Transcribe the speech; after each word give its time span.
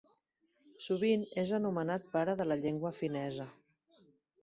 Sovint 0.85 1.27
és 1.43 1.53
anomenat 1.59 2.09
pare 2.17 2.37
de 2.43 2.51
la 2.53 2.61
llengua 2.65 2.97
finesa. 3.05 3.51